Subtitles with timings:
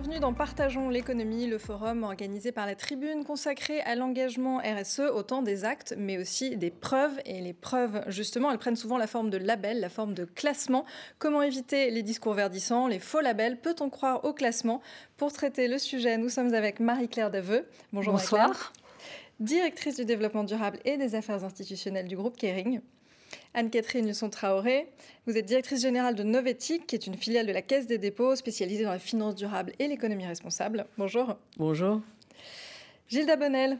[0.00, 5.42] Bienvenue dans Partageons l'économie, le forum organisé par la Tribune consacré à l'engagement RSE, autant
[5.42, 7.18] des actes mais aussi des preuves.
[7.24, 10.84] Et les preuves, justement, elles prennent souvent la forme de labels, la forme de classement.
[11.18, 13.60] Comment éviter les discours verdissants, les faux labels?
[13.60, 14.82] Peut-on croire au classement?
[15.16, 17.66] Pour traiter le sujet, nous sommes avec Marie-Claire Daveux.
[17.92, 18.72] Bonjour Bonsoir.
[19.40, 22.82] directrice du développement durable et des affaires institutionnelles du groupe Kering.
[23.54, 24.86] Anne-Catherine Lusson-Traoré,
[25.26, 28.36] vous êtes directrice générale de Novetic, qui est une filiale de la Caisse des dépôts
[28.36, 30.86] spécialisée dans la finance durable et l'économie responsable.
[30.96, 31.36] Bonjour.
[31.56, 32.00] Bonjour.
[33.08, 33.78] Gilda Bonnel,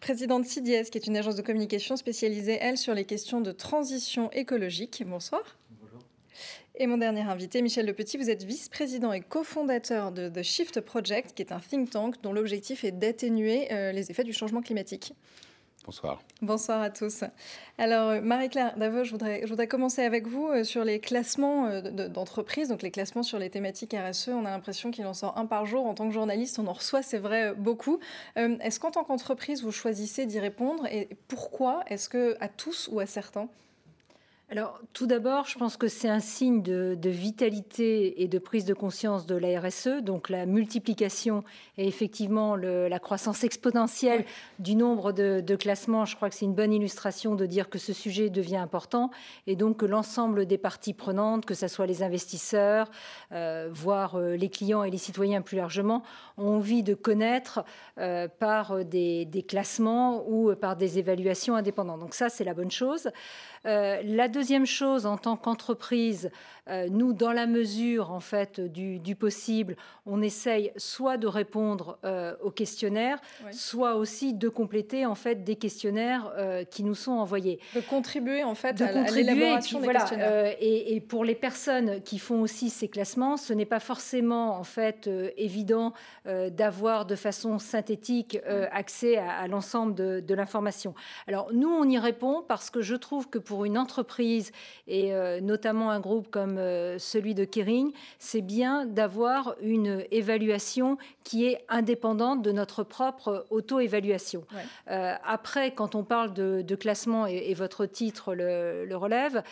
[0.00, 4.30] présidente CIDIES, qui est une agence de communication spécialisée, elle, sur les questions de transition
[4.32, 5.02] écologique.
[5.06, 5.58] Bonsoir.
[5.80, 6.00] Bonjour.
[6.76, 11.34] Et mon dernier invité, Michel Lepetit, vous êtes vice-président et cofondateur de The Shift Project,
[11.34, 15.14] qui est un think tank dont l'objectif est d'atténuer euh, les effets du changement climatique.
[15.84, 16.22] Bonsoir.
[16.42, 17.24] Bonsoir à tous.
[17.76, 21.66] Alors, euh, Marie-Claire Davos, je voudrais, je voudrais commencer avec vous euh, sur les classements
[21.66, 24.28] euh, d'entreprises, donc les classements sur les thématiques RSE.
[24.28, 25.84] On a l'impression qu'il en sort un par jour.
[25.86, 27.98] En tant que journaliste, on en reçoit, c'est vrai, beaucoup.
[28.36, 33.00] Est-ce qu'en tant qu'entreprise, vous choisissez d'y répondre Et pourquoi Est-ce que à tous ou
[33.00, 33.48] à certains?
[34.52, 38.74] Alors, tout d'abord, je pense que c'est un signe de, vitalité et de prise de
[38.74, 41.42] conscience de la RSE, donc la multiplication
[41.78, 44.26] et effectivement la croissance exponentielle
[44.58, 46.04] du nombre de, classements.
[46.04, 49.10] Je crois que c'est une bonne illustration de dire que ce sujet devient important
[49.46, 52.90] et donc que l'ensemble des parties prenantes, que ce soit les investisseurs,
[53.32, 56.02] euh, voire euh, les clients et les citoyens plus largement,
[56.36, 57.64] ont envie de connaître
[57.96, 62.00] euh, par des, des, classements ou par des évaluations indépendantes.
[62.00, 63.08] Donc ça, c'est la bonne chose.
[63.64, 66.30] La deuxième chose, en tant qu'entreprise,
[66.68, 69.76] euh, nous, dans la mesure en fait du, possible,
[70.06, 73.20] on essaye soit de répondre euh, aux questionnaires,
[73.50, 77.58] soit aussi de compléter en fait des questionnaires euh, qui nous sont envoyés.
[77.74, 80.54] De contribuer en fait à, l'élaboration des questionnaires.
[80.60, 84.64] Et, et, pour les personnes qui font aussi ces classements, ce n'est pas forcément en
[84.64, 85.92] fait évident
[86.24, 88.38] d'avoir de façon synthétique
[88.70, 90.94] accès à, l'ensemble de, de l'information.
[91.26, 94.52] Alors nous, on y répond parce que je trouve que pour une entreprise
[94.86, 100.98] et euh, notamment un groupe comme euh, celui de Kering, c'est bien d'avoir une évaluation
[101.24, 104.44] qui est indépendante de notre propre auto-évaluation.
[104.90, 109.42] Euh, après, quand on parle de, classement, et, votre titre le, relève,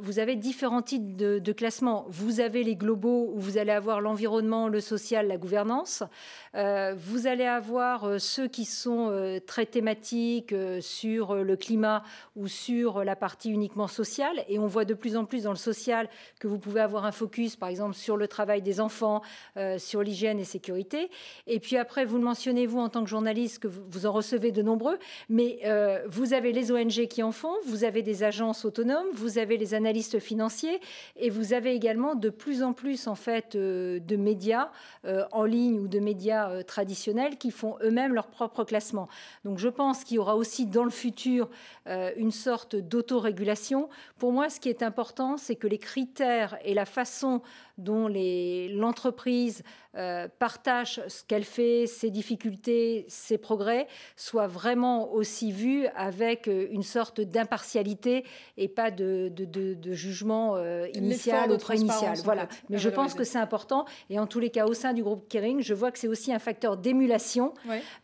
[0.00, 2.06] vous avez différents types de, de classements.
[2.08, 6.02] Vous avez les globaux où vous allez avoir l'environnement, le social, la gouvernance.
[6.54, 12.02] vous allez avoir ceux qui sont très thématiques sur le climat
[12.36, 15.56] ou sur la partie uniquement sociale et on voit de plus en plus dans le
[15.56, 16.08] social
[16.38, 19.22] que vous pouvez avoir un focus, par exemple, sur le travail des enfants,
[19.56, 21.10] euh, sur l'hygiène et sécurité.
[21.46, 24.52] Et puis après, vous le mentionnez, vous, en tant que journaliste, que vous, en recevez
[24.52, 28.64] de nombreux, mais euh, vous avez les ONG qui en font, vous avez des agences
[28.64, 30.80] autonomes, vous avez les analystes financiers,
[31.16, 34.70] et vous avez également de plus en plus, en fait, euh, de médias
[35.32, 39.08] en ligne ou de médias traditionnels qui font eux-mêmes leur propre classement.
[39.44, 41.48] Donc je pense qu'il y aura aussi dans le futur
[41.86, 43.29] une sorte d'autorégulation
[44.18, 47.42] pour moi, ce qui est important, c'est que les critères et la façon
[47.78, 49.62] dont l'entreprise
[49.96, 56.68] euh, partage ce qu'elle fait, ses difficultés, ses progrès, soient vraiment aussi vus avec euh,
[56.70, 58.24] une sorte d'impartialité
[58.56, 59.32] et pas de,
[59.90, 61.56] jugement euh, initial ou.
[62.24, 62.46] Voilà.
[62.68, 63.84] Mais je pense que c'est important.
[64.10, 66.32] Et en tous les cas, au sein du groupe Kering, je vois que c'est aussi
[66.32, 67.52] un facteur d'émulation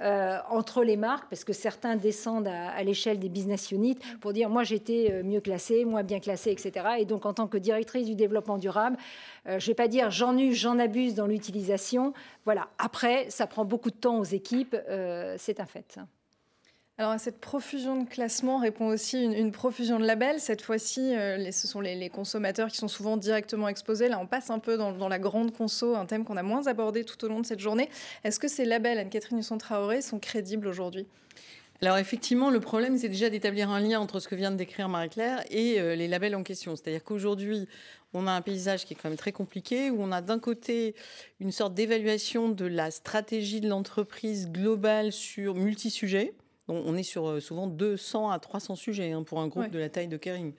[0.01, 4.51] entre les marques, parce que certains descendent à, à l'échelle des business units pour dire
[4.51, 6.87] moi j'étais mieux classé, moi bien classé, etc.
[6.99, 8.97] Et donc en tant que directrice du développement durable,
[9.47, 12.13] euh, je ne vais pas dire j'en use, j'en abuse dans l'utilisation.
[12.45, 12.69] Voilà.
[12.79, 15.99] Après, ça prend beaucoup de temps aux équipes, euh, c'est un fait.
[16.99, 20.41] Alors à cette profusion de classements répond aussi une, profusion de labels.
[20.41, 24.09] Cette fois-ci, euh, ce sont les, consommateurs qui sont souvent directement exposés.
[24.09, 27.05] Là, on passe un peu dans, la grande conso, un thème qu'on a moins abordé
[27.05, 27.91] tout au long de cette journée.
[28.25, 31.07] Est-ce que ces labels, Anne-Catherine Husson-Traoré, sont crédibles aujourd'hui?
[31.83, 34.89] Alors effectivement, le problème, c'est déjà d'établir un lien entre ce que vient de décrire
[34.89, 36.75] Marie-Claire et euh, les labels en question.
[36.75, 37.69] C'est-à-dire qu'aujourd'hui,
[38.15, 40.95] on a un paysage qui est quand même très compliqué, où on a d'un côté
[41.39, 46.35] une sorte d'évaluation de la stratégie de l'entreprise globale sur multi-sujets.
[46.69, 49.89] On est sur euh, souvent 200 à 300 sujets hein, pour un groupe de la
[49.89, 50.53] taille de Kering.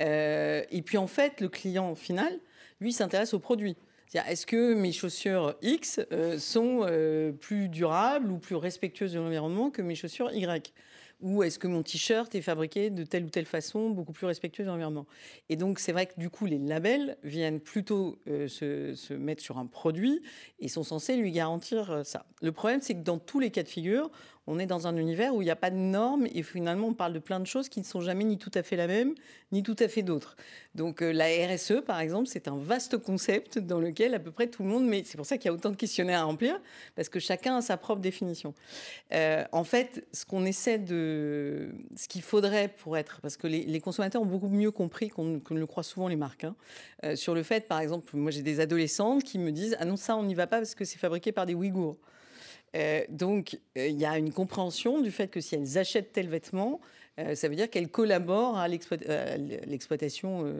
[0.00, 2.38] Euh, et puis en fait, le client final,
[2.80, 3.76] lui, s'intéresse au produit.
[4.14, 9.70] Est-ce que mes chaussures X euh, sont euh, plus durables ou plus respectueuses de l'environnement
[9.70, 10.72] que mes chaussures Y?
[11.22, 14.66] Ou est-ce que mon t-shirt est fabriqué de telle ou telle façon, beaucoup plus respectueuse
[14.66, 15.06] de l'environnement?
[15.48, 19.58] Et donc, c'est vrai que du coup, les labels viennent plutôt euh, se, mettre sur
[19.58, 20.20] un produit
[20.58, 22.26] et sont censés lui garantir ça.
[22.42, 24.10] Le problème, c'est que dans tous les cas de figure,
[24.46, 26.94] on est dans un univers où il n'y a pas de normes et finalement on
[26.94, 29.14] parle de plein de choses qui ne sont jamais ni tout à fait la même,
[29.52, 30.36] ni tout à fait d'autres.
[30.74, 34.48] Donc euh, la RSE, par exemple, c'est un vaste concept dans lequel à peu près
[34.48, 36.60] tout le monde, mais c'est pour ça qu'il y a autant de questionnaires à remplir,
[36.96, 38.54] parce que chacun a sa propre définition.
[39.12, 41.70] Euh, en fait, ce qu'on essaie de...
[41.96, 43.20] Ce qu'il faudrait pour être...
[43.20, 46.44] Parce que les, consommateurs ont beaucoup mieux compris qu'on le croit souvent les marques.
[46.44, 46.56] Hein,
[47.04, 49.96] euh, sur le fait, par exemple, moi j'ai des adolescentes qui me disent, ah non,
[49.96, 51.96] ça on n'y va pas parce que c'est fabriqué par des Ouïghours.
[53.10, 56.80] Donc, il y a une compréhension du fait que si elles achètent tel vêtement,
[57.18, 60.54] euh, ça veut dire qu'elle collabore à l'exploitation euh,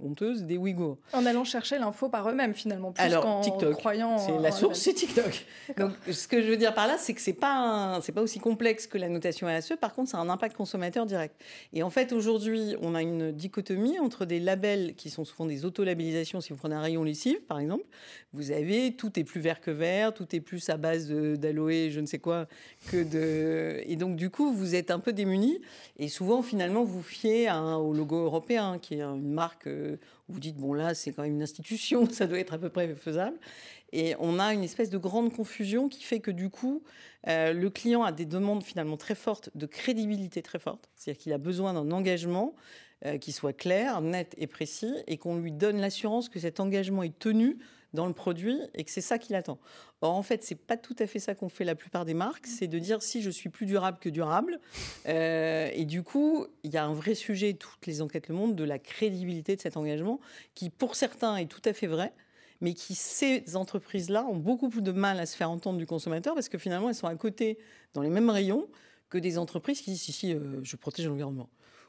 [0.00, 0.98] honteuse des Ouïghours.
[1.14, 3.40] En allant chercher l'info par eux-mêmes, finalement, plus qu'en
[3.72, 4.18] croyant.
[4.18, 5.46] C'est la source, c'est TikTok.
[5.78, 8.38] Donc, ce que je veux dire par là, c'est que c'est pas c'est pas aussi
[8.38, 9.76] complexe que la notation RSE.
[9.80, 11.40] Par contre, ça a un impact consommateur direct.
[11.72, 15.64] Et en fait, aujourd'hui, on a une dichotomie entre des labels qui sont souvent des
[15.64, 16.42] auto-labellisations.
[16.42, 17.84] Si vous prenez un rayon lessive, par exemple,
[18.34, 22.00] vous avez tout est plus vert que vert, tout est plus à base d'aloe, je
[22.00, 22.46] ne sais quoi,
[22.90, 23.80] que de.
[23.86, 25.62] Et donc, du coup, vous êtes un peu démunis.
[25.96, 29.96] Et souvent, finalement, vous fiez au logo européen, qui est une marque euh,
[30.28, 32.68] où vous dites, bon, là, c'est quand même une institution, ça doit être à peu
[32.68, 33.36] près faisable.
[33.92, 36.82] Et on a une espèce de grande confusion qui fait que, du coup,
[37.28, 40.90] euh, le client a des demandes finalement très fortes, de crédibilité très forte.
[40.96, 42.56] C'est-à-dire qu'il a besoin d'un engagement
[43.06, 47.04] euh, qui soit clair, net et précis, et qu'on lui donne l'assurance que cet engagement
[47.04, 47.58] est tenu
[47.94, 49.58] dans le produit et que c'est ça qu'il attend.
[50.02, 52.46] Or, en fait, c'est pas tout à fait ça qu'on fait la plupart des marques,
[52.46, 54.60] c'est de dire si je suis plus durable que durable.
[55.08, 58.54] Euh, et du coup, il y a un vrai sujet, toutes les enquêtes le montrent,
[58.54, 60.20] de la crédibilité de cet engagement,
[60.54, 62.12] qui pour certains est tout à fait vrai,
[62.60, 66.34] mais qui, ces entreprises-là, ont beaucoup plus de mal à se faire entendre du consommateur
[66.34, 67.58] parce que finalement, elles sont à côté,
[67.94, 68.68] dans les mêmes rayons,
[69.08, 71.48] que des entreprises qui disent si, euh, je protège l'environnement.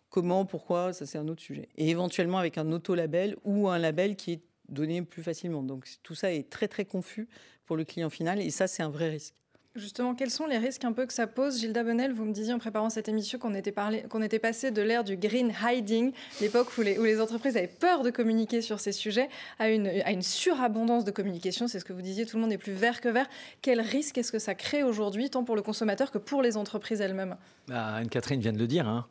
[0.10, 1.68] Comment, pourquoi, ça c'est un autre sujet.
[1.75, 5.63] Et éventuellement avec un auto-label ou un label qui est donner plus facilement.
[5.63, 7.27] Donc tout ça est très très confus
[7.65, 9.35] pour le client final et ça c'est un vrai risque.
[9.75, 11.59] Justement, quels sont les risques un peu que ça pose?
[11.59, 13.73] Gilda Bonnel, vous me disiez en préparant cette émission qu'on était,
[14.07, 17.67] qu'on était passé de l'ère du green hiding, l'époque où les, où les entreprises avaient
[17.67, 19.27] peur de communiquer sur ces sujets,
[19.59, 21.67] à une, à une surabondance de communication.
[21.67, 23.27] C'est ce que vous disiez, tout le monde est plus vert que vert.
[23.62, 27.01] Quel risque est-ce que ça crée aujourd'hui, tant pour le consommateur que pour les entreprises
[27.01, 27.35] elles-mêmes?
[27.67, 28.88] Bah, Anne-Catherine vient de le dire.
[28.88, 29.06] Hein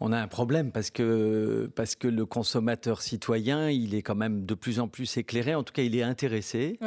[0.00, 4.46] on a un problème parce que, parce que le consommateur citoyen, il est quand même
[4.46, 6.78] de plus en plus éclairé, en tout cas il est intéressé,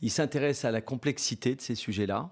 [0.00, 2.30] il s'intéresse à la complexité de ces sujets-là.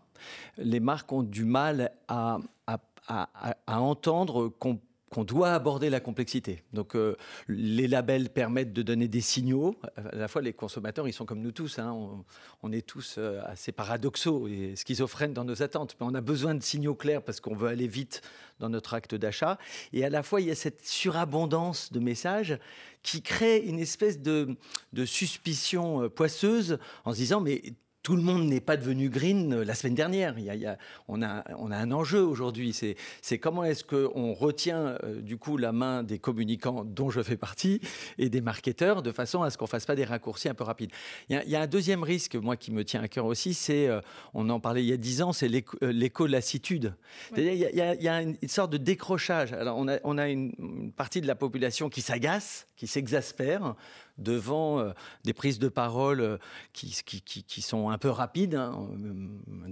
[0.58, 5.98] Les marques ont du mal à, à, à, à entendre qu'on qu'on doit aborder la
[5.98, 6.62] complexité.
[6.72, 7.16] Donc euh,
[7.48, 9.74] les labels permettent de donner des signaux.
[9.96, 11.80] À la fois les consommateurs, ils sont comme nous tous.
[11.80, 12.24] Hein.
[12.62, 15.96] on, est tous euh, assez paradoxaux et schizophrènes dans nos attentes.
[16.00, 18.22] Mais on a besoin de signaux clairs parce qu'on veut aller vite
[18.60, 19.58] dans notre acte d'achat.
[19.92, 22.56] Et à la fois, il y a cette surabondance de messages
[23.02, 24.56] qui crée une espèce de,
[24.92, 27.62] de suspicion euh, poisseuse en se disant mais
[28.02, 30.38] tout le monde n'est pas devenu green euh, la semaine dernière.
[30.38, 32.74] Il y a, on, a, on, a, un enjeu aujourd'hui.
[33.22, 37.36] C'est comment est-ce qu'on retient euh, du coup la main des communicants dont je fais
[37.36, 37.80] partie
[38.18, 40.90] et des marketeurs de façon à ce qu'on fasse pas des raccourcis un peu rapides.
[41.28, 44.00] Il y, a, un deuxième risque, moi, qui me tient à cœur aussi, c'est, euh,
[44.32, 45.48] on en parlait il y a dix ans, c'est
[45.82, 46.94] l'éco-lassitude.
[47.36, 49.52] Il, y a une, sorte de décrochage.
[49.52, 53.74] Alors on a, on a une partie de la population qui s'agace, qui s'exaspère
[54.20, 54.90] devant euh,
[55.24, 56.36] des prises de parole euh,
[56.72, 58.54] qui, sont un peu rapides.
[58.54, 58.88] Hein.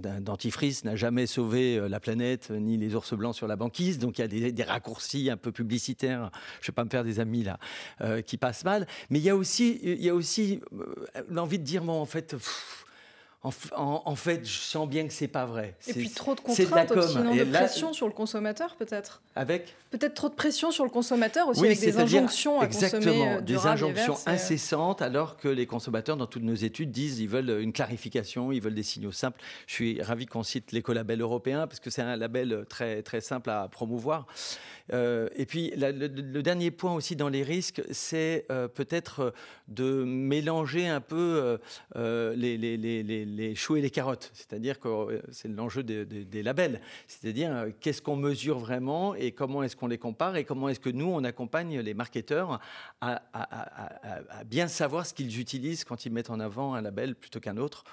[0.03, 3.99] Un dentifrice n'a jamais sauvé euh, la planète ni les ours blancs sur la banquise,
[3.99, 6.31] donc il y a des, raccourcis un peu publicitaires.
[6.61, 7.59] Je ne vais pas me faire des amis là
[8.25, 10.59] qui passent mal, mais il y a aussi, il y
[11.29, 12.35] l'envie de dire bon en fait.
[13.41, 15.75] En, fait, je sens bien que c'est pas vrai.
[15.87, 19.21] Et puis trop de contraintes aussi, de pression sur le consommateur peut-être.
[19.35, 23.37] Avec Peut-être trop de pression sur le consommateur aussi, avec des injonctions à exactement, consommer
[23.37, 27.59] euh, des injonctions incessantes, alors que les consommateurs, dans toutes nos études, disent ils veulent
[27.59, 29.41] une clarification, ils veulent des signaux simples.
[29.65, 33.49] Je suis ravi qu'on cite l'écolabel européen, parce que c'est un label très, très simple
[33.49, 34.27] à promouvoir.
[34.93, 39.33] Euh, et puis, le, dernier point aussi dans les risques, c'est euh, peut-être
[39.67, 41.57] de mélanger un peu
[41.95, 43.25] les, les, les, les,
[43.55, 44.31] choux et les carottes.
[44.33, 46.81] C'est-à-dire que c'est l'enjeu des, des labels.
[47.07, 50.89] C'est-à-dire, qu'est-ce qu'on mesure vraiment et comment est-ce qu'on les compare et comment est-ce que
[50.89, 52.59] nous, on accompagne les marketeurs
[53.01, 53.21] à,
[54.45, 57.83] bien savoir ce qu'ils utilisent quand ils mettent en avant un label plutôt qu'un autre.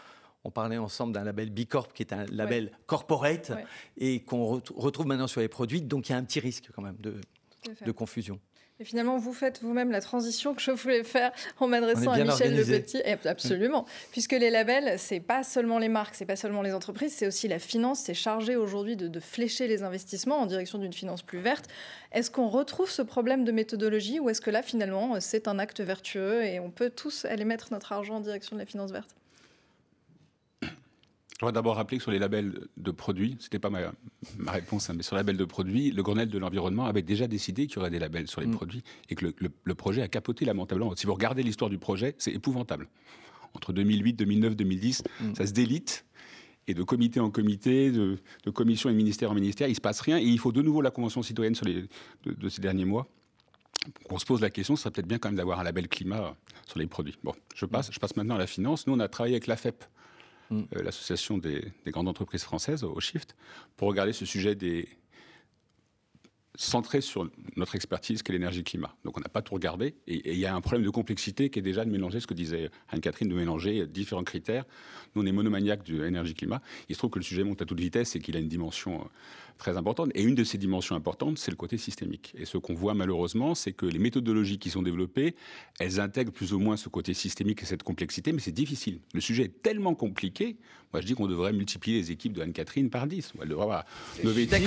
[0.45, 3.53] On parlait ensemble d'un label Bicorp qui est un label corporate
[3.97, 5.83] et qu'on retrouve maintenant sur les produits.
[5.83, 8.39] Donc il y a un petit risque quand même de confusion.
[8.79, 12.55] Et finalement, vous faites vous-même la transition que je voulais faire en m'adressant à Michel
[12.55, 13.03] Le Petit.
[13.25, 13.87] Absolument.
[14.11, 17.49] Puisque les labels, c'est pas seulement les marques, c'est pas seulement les entreprises, c'est aussi
[17.49, 18.01] la finance.
[18.01, 21.69] C'est chargé aujourd'hui de, de, flécher les investissements en direction d'une finance plus verte.
[22.13, 25.81] Est-ce qu'on retrouve ce problème de méthodologie ou est-ce que là, finalement, c'est un acte
[25.81, 29.17] vertueux et on peut tous aller mettre notre argent en direction de la finance verte?
[31.37, 33.93] Je voudrais d'abord rappeler que sur les labels de produits, ce n'était pas ma,
[34.51, 37.67] réponse, hein, mais sur les labels de produits, le Grenelle de l'environnement avait déjà décidé
[37.67, 38.53] qu'il y aurait des labels sur les mm.
[38.53, 40.97] produits et que le, projet a capoté lamentablement.
[40.97, 42.89] Si vous regardez l'histoire du projet, c'est épouvantable.
[43.53, 45.03] Entre 2008, 2009, 2010,
[45.37, 46.07] ça se délite.
[46.69, 48.19] Et de comité en comité, de,
[48.53, 50.19] commission et de ministère en ministère, il ne se passe rien.
[50.19, 51.85] Et il faut de nouveau la Convention citoyenne sur les,
[52.25, 53.07] de, ces derniers mois.
[54.09, 56.35] On se pose la question, ce serait peut-être bien quand même d'avoir un label climat
[56.67, 57.17] sur les produits.
[57.23, 58.87] Bon, je passe, je passe maintenant à la finance.
[58.87, 59.85] Nous, on a travaillé avec l'AFEP
[60.51, 60.63] Mm.
[60.77, 63.37] Euh, l'association des, grandes entreprises françaises, au Shift,
[63.77, 64.89] pour regarder ce sujet des,
[66.57, 68.97] centré sur notre expertise qui est l'énergie-climat.
[69.05, 69.95] Donc on n'a pas tout regardé.
[70.07, 72.35] Et il y a un problème de complexité qui est déjà de mélanger ce que
[72.35, 74.65] disait Anne-Catherine, de mélanger différents critères.
[75.15, 76.63] Nous, on est monomaniaque de l'énergie-climat.
[76.89, 79.03] Il se trouve que le sujet monte à toute vitesse et qu'il a une dimension
[79.03, 79.05] euh,
[79.59, 80.11] très importante.
[80.15, 82.35] Et une de ces dimensions importantes, c'est le côté systémique.
[82.37, 85.35] Et ce qu'on voit malheureusement, c'est que les méthodologies qui sont développées,
[85.79, 89.01] elles intègrent plus ou moins ce côté systémique et cette complexité, mais c'est difficile.
[89.15, 90.57] Le sujet est tellement compliqué.
[90.93, 93.33] Moi, je dis qu'on devrait multiplier les équipes de Anne-Catherine par 10.
[93.43, 93.85] Elle devrait avoir
[94.23, 94.59] le budget,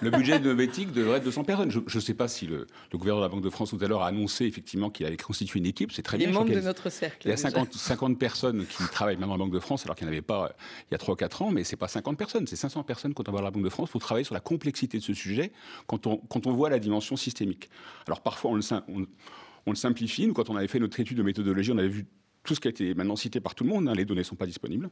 [0.00, 1.70] le budget de Novétique devrait être 200 personnes.
[1.70, 4.02] Je ne sais pas si le, gouverneur de la Banque de France tout à l'heure
[4.02, 5.92] a annoncé effectivement qu'il allait constituer une équipe.
[5.92, 6.28] C'est très bien.
[6.28, 7.26] Les membres de notre cercle.
[7.26, 9.96] Il y a 50, 50 personnes qui travaillent maintenant à la Banque de France, alors
[9.96, 10.48] qu'il n'y en avait pas euh,
[10.90, 12.82] il y a 3 ou 4 ans, mais ce n'est pas 50 personnes, c'est 500
[12.82, 15.02] personnes quand on va à la Banque de France pour travailler sur la complexité de
[15.02, 15.52] ce sujet
[15.86, 17.70] quand on, quand on voit la dimension systémique.
[18.06, 20.26] Alors parfois, on le, simplifie.
[20.26, 22.06] Nous, quand on avait fait notre étude de méthodologie, on avait vu
[22.42, 23.88] tout ce qui a été maintenant cité par tout le monde.
[23.88, 23.94] Hein.
[23.94, 24.90] les données ne sont pas disponibles.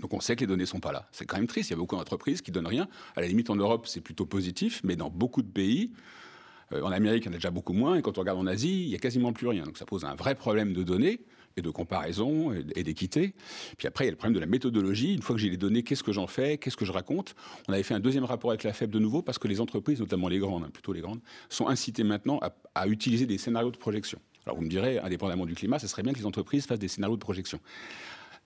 [0.00, 1.08] Donc on sait que les données ne sont pas là.
[1.12, 1.70] C'est quand même triste.
[1.70, 2.88] Il y a beaucoup d'entreprises qui donnent rien.
[3.16, 5.92] À la limite, en Europe, c'est plutôt positif, mais dans beaucoup de pays,
[6.72, 7.96] euh, en Amérique, il y en a déjà beaucoup moins.
[7.96, 9.64] Et quand on regarde en Asie, il n'y a quasiment plus rien.
[9.64, 11.20] Donc ça pose un vrai problème de données
[11.56, 13.34] et de comparaison et d'équité.
[13.76, 15.14] Puis après, il y a le problème de la méthodologie.
[15.14, 17.34] Une fois que j'ai les données, qu'est-ce que j'en fais Qu'est-ce que je raconte?
[17.68, 20.00] On avait fait un deuxième rapport avec la FEB de nouveau parce que les entreprises,
[20.00, 22.40] notamment les grandes, hein, plutôt les grandes, sont incitées maintenant
[22.74, 24.18] à, utiliser des scénarios de projection.
[24.46, 26.88] Alors vous me direz, indépendamment du climat, ce serait bien que les entreprises fassent des
[26.88, 27.60] scénarios de projection.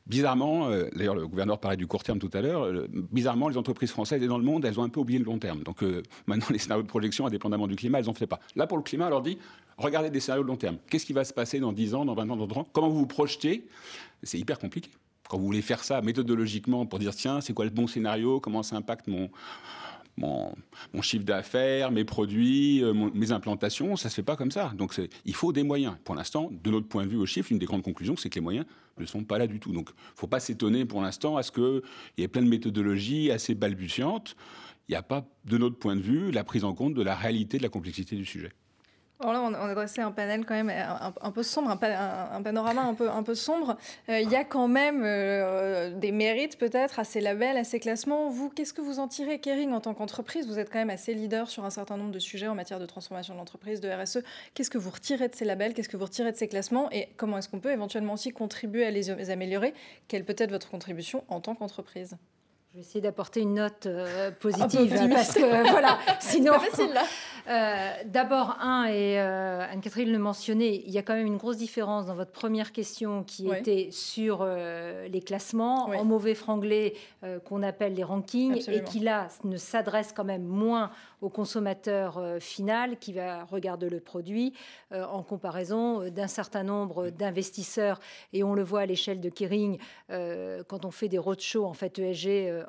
[0.06, 3.56] Bizarrement, euh, d'ailleurs le gouverneur parlait du court terme tout à l'heure, euh, bizarrement les
[3.56, 5.62] entreprises françaises et dans le monde, elles ont un peu oublié le long terme.
[5.62, 8.40] Donc euh, maintenant les scénarios de projection, indépendamment du climat, elles n'en font pas.
[8.54, 9.38] Là pour le climat, on leur dit,
[9.76, 10.78] regardez des scénarios de long terme.
[10.88, 12.70] Qu'est-ce qui va se passer dans 10 ans, dans 20 ans, dans 30 ans?
[12.72, 13.66] Comment vous vous projetez?
[14.22, 14.90] C'est hyper compliqué.
[15.28, 18.40] Quand vous voulez faire ça méthodologiquement pour dire, tiens, c'est quoi le bon scénario?
[18.40, 19.30] Comment ça impacte mon,
[20.16, 24.72] mon, chiffre d'affaires, mes produits, euh, mes implantations, ça ne se fait pas comme ça.
[24.76, 25.94] Donc il faut des moyens.
[26.04, 28.36] Pour l'instant, de notre point de vue au chiffre, une des grandes conclusions, c'est que
[28.36, 28.66] les moyens
[28.98, 29.72] ne sont pas là du tout.
[29.72, 31.82] Donc il ne faut pas s'étonner pour l'instant à ce qu'il
[32.18, 34.36] y ait plein de méthodologies assez balbutiantes.
[34.88, 37.14] Il n'y a pas, de notre point de vue, la prise en compte de la
[37.14, 38.52] réalité de la complexité du sujet.
[39.24, 42.92] Alors là, on, a dressé un panel quand même un, peu sombre, un, panorama un
[42.92, 43.78] peu, un peu sombre.
[44.10, 47.80] Euh, il y a quand même euh, des mérites peut-être à ces labels, à ces
[47.80, 48.28] classements.
[48.28, 50.46] Vous, qu'est-ce que vous en tirez, Kering, en tant qu'entreprise?
[50.46, 52.84] Vous êtes quand même assez leader sur un certain nombre de sujets en matière de
[52.84, 54.18] transformation de l'entreprise, de RSE.
[54.52, 55.72] Qu'est-ce que vous retirez de ces labels?
[55.72, 56.90] Qu'est-ce que vous retirez de ces classements?
[56.92, 59.72] Et comment est-ce qu'on peut éventuellement aussi contribuer à les améliorer?
[60.06, 62.18] Quelle peut être votre contribution en tant qu'entreprise?
[62.74, 66.54] Je vais essayer d'apporter une note euh, positive parce que voilà, sinon.
[67.46, 71.58] Euh, d'abord, un, et euh, Anne-Catherine le mentionnait, il y a quand même une grosse
[71.58, 76.94] différence dans votre première question qui était sur les classements, en mauvais franglais
[77.44, 80.90] qu'on appelle les rankings, et qui là ne s'adresse quand même moins
[81.20, 84.54] au consommateur final qui va regarder le produit
[84.90, 88.00] en comparaison d'un certain nombre d'investisseurs.
[88.32, 89.76] Et on le voit à l'échelle de Kering
[90.08, 92.63] quand on fait des roadshows en fait ESG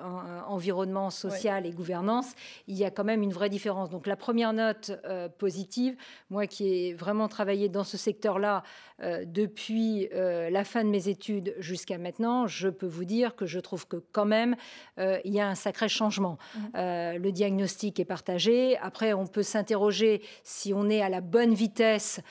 [0.48, 2.34] environnement social et gouvernance,
[2.68, 3.90] il y a quand même une vraie différence.
[3.90, 5.96] Donc la première note euh, positive,
[6.30, 8.64] moi qui ai vraiment travaillé dans ce secteur-là
[9.02, 13.46] euh, depuis euh, la fin de mes études jusqu'à maintenant, je peux vous dire que
[13.46, 14.56] je trouve que quand même,
[14.98, 16.38] il y a un sacré changement.
[16.56, 16.70] Mmh.
[16.76, 18.78] le diagnostic est partagé.
[18.78, 22.22] Après, on peut s'interroger si on est à la bonne vitesse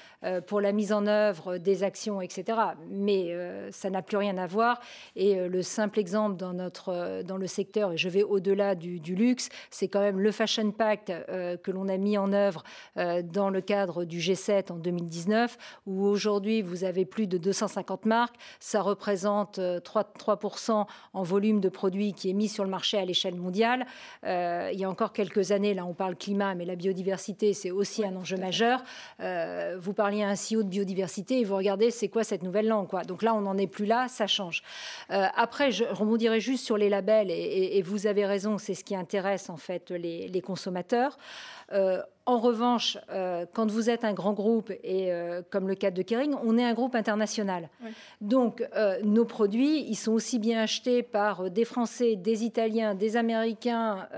[0.46, 2.58] pour la mise en œuvre des actions, etc.
[2.88, 3.34] Mais
[3.70, 4.80] ça n'a plus rien à voir.
[5.16, 9.48] Et le simple exemple dans, notre, dans le secteur, et je vais au-delà du, luxe,
[9.70, 12.64] c'est quand même le Fashion Pact euh, que l'on a mis en œuvre
[12.96, 15.56] euh, dans le cadre du G7 en 2019,
[15.86, 21.68] où aujourd'hui vous avez plus de 250 marques, ça représente 3, euh, en volume de
[21.68, 23.86] produits qui est mis sur le marché à l'échelle mondiale.
[24.24, 28.04] il y a encore quelques années, là on parle climat, mais la biodiversité c'est aussi
[28.04, 28.82] un enjeu majeur.
[29.78, 32.88] vous parliez à un CEO de biodiversité et vous regardez c'est quoi cette nouvelle langue.
[32.88, 33.04] Quoi?
[33.04, 34.62] Donc là on n'en est plus là, ça change.
[35.08, 38.96] après, je rebondirai juste sur les labels et, et, vous avez raison, c'est ce qui
[38.96, 41.18] intéresse en fait les, consommateurs.
[41.72, 45.90] Euh, en revanche, euh, quand vous êtes un grand groupe, et euh, comme le cas
[45.90, 47.68] de Kering, on est un groupe international.
[48.22, 53.18] Donc, euh, nos produits, ils sont aussi bien achetés par des Français, des Italiens, des
[53.18, 54.08] Américains,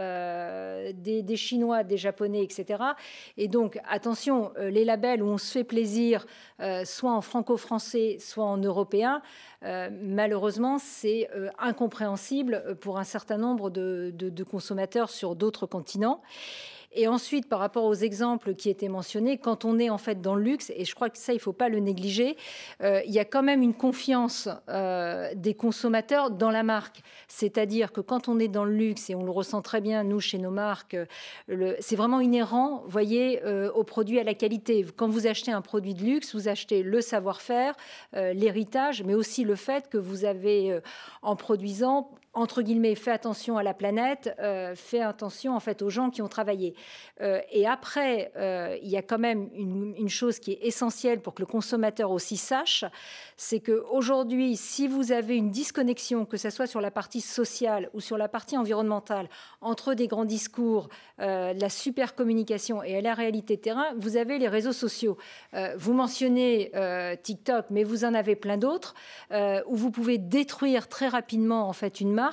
[0.94, 2.82] des, des, Chinois, des Japonais, etc.
[3.36, 6.26] Et donc, attention, les labels où on se fait plaisir,
[6.84, 9.20] soit en franco-français, soit en européen,
[9.62, 16.20] malheureusement, c'est incompréhensible pour un certain nombre de, de consommateurs sur d'autres continents.
[16.96, 20.34] Et ensuite, par rapport aux exemples qui étaient mentionnés, quand on est en fait dans
[20.34, 22.36] le luxe, et je crois que ça, il ne faut pas le négliger,
[22.82, 27.02] euh, il y a quand même une confiance euh, des consommateurs dans la marque.
[27.28, 30.20] C'est-à-dire que quand on est dans le luxe, et on le ressent très bien, nous,
[30.20, 30.96] chez nos marques,
[31.80, 34.86] c'est vraiment inhérent, voyez, euh, au produit, à la qualité.
[34.96, 37.74] Quand vous achetez un produit de luxe, vous achetez le savoir-faire,
[38.14, 40.80] l'héritage, mais aussi le fait que vous avez,
[41.20, 45.88] en produisant, entre guillemets, fait attention à la planète, euh, fait attention en fait aux
[45.88, 46.74] gens qui ont travaillé.
[47.22, 51.34] Euh, et après, euh, il y a quand même une, chose qui est essentielle pour
[51.34, 52.84] que le consommateur aussi sache,
[53.38, 58.00] c'est qu'aujourd'hui, si vous avez une disconnexion, que ce soit sur la partie sociale ou
[58.00, 59.28] sur la partie environnementale,
[59.62, 60.88] entre des grands discours,
[61.20, 65.16] euh, la super communication et la réalité terrain, vous avez les réseaux sociaux.
[65.76, 66.70] Vous mentionnez
[67.22, 68.94] TikTok, mais vous en avez plein d'autres,
[69.32, 72.25] où vous pouvez détruire très rapidement en fait une marque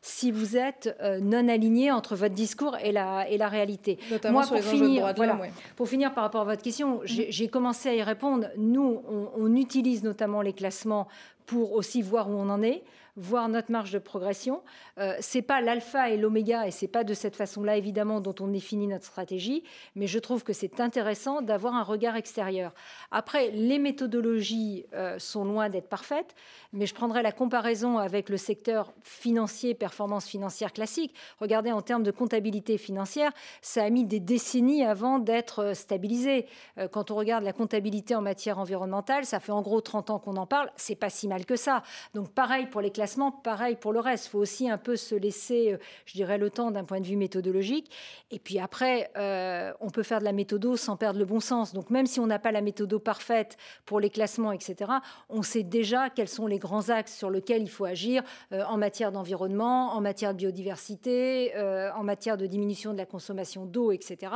[0.00, 3.98] si vous êtes non aligné entre votre discours et la, et la réalité.
[4.10, 5.38] Notamment Moi, pour finir, voilà,
[5.76, 7.50] pour finir par rapport à votre question, j'ai mm-hmm.
[7.50, 8.48] commencé à y répondre.
[8.56, 11.08] Nous, on, on utilise notamment les classements
[11.46, 12.82] pour aussi voir où on en est
[13.16, 14.62] voir notre marge de progression.
[14.98, 18.48] Euh, c'est pas l'alpha et l'oméga, et c'est pas de cette façon-là évidemment dont on
[18.48, 19.62] définit notre stratégie,
[19.94, 22.74] mais je trouve que c'est intéressant d'avoir un regard extérieur.
[23.10, 26.34] Après, les méthodologies euh, sont loin d'être parfaites,
[26.72, 31.14] mais je prendrai la comparaison avec le secteur financier, performance financière classique.
[31.38, 36.46] Regardez en termes de comptabilité financière, ça a mis des décennies avant d'être euh, stabilisé.
[36.78, 40.18] Euh, quand on regarde la comptabilité en matière environnementale, ça fait en gros 30 ans
[40.18, 41.84] qu'on en parle, c'est pas si mal que ça.
[42.14, 43.03] Donc pareil pour les classes
[43.42, 44.26] pareil pour le reste.
[44.26, 47.06] Il faut aussi un peu se laisser, euh, je dirais, le temps d'un point de
[47.06, 47.90] vue méthodologique.
[48.30, 51.72] Et puis après, euh, on peut faire de la méthodo sans perdre le bon sens.
[51.72, 54.90] Donc même si on n'a pas la méthodo parfaite pour les classements, etc.,
[55.28, 58.76] on sait déjà quels sont les grands axes sur lesquels il faut agir euh, en
[58.76, 61.52] matière d'environnement, en matière de biodiversité,
[61.94, 64.32] en matière de diminution de la consommation d'eau, etc.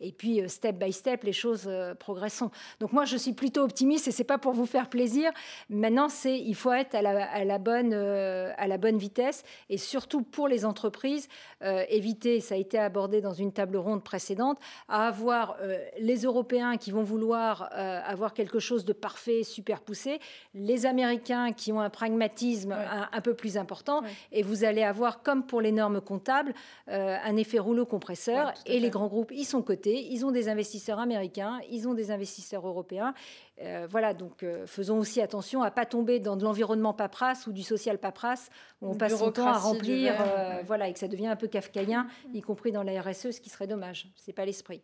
[0.00, 2.50] Et puis, step by step, les choses progresseront.
[2.78, 5.30] Donc moi, je suis plutôt optimiste et c'est pas pour vous faire plaisir.
[5.68, 7.02] Maintenant, c'est il faut être à
[7.44, 11.28] la bonne euh, à la bonne vitesse et surtout pour les entreprises,
[11.62, 16.22] euh, éviter, ça a été abordé dans une table ronde précédente, à avoir euh, les
[16.22, 20.20] Européens qui vont vouloir avoir quelque chose de parfait, super poussé,
[20.54, 25.44] les Américains qui ont un pragmatisme un, peu plus important, et vous allez avoir, comme
[25.44, 26.52] pour les normes comptables,
[26.86, 30.98] un effet rouleau compresseur, et les grands groupes, ils sont cotés, ils ont des investisseurs
[30.98, 33.14] américains, ils ont des investisseurs européens,
[33.62, 37.52] euh, voilà, donc euh, faisons aussi attention à pas tomber dans de l'environnement paperasse ou
[37.52, 38.48] du social paperasse
[38.80, 41.46] où on passe son temps à remplir, euh, voilà, et que ça devient un peu
[41.46, 42.36] kafkaïen, mm-hmm.
[42.36, 44.08] y compris dans la RSE, ce qui serait dommage.
[44.16, 44.82] C'est pas l'esprit.